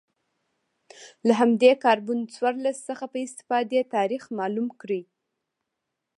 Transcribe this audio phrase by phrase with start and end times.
[1.27, 5.01] له همدې کاربن څوارلس څخه په استفادې تاریخ معلوم کړي